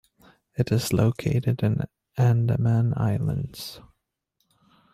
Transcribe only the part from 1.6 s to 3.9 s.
in the Andaman Islands.